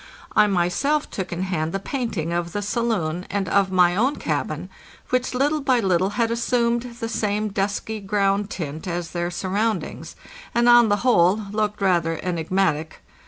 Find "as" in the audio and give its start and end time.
8.87-9.11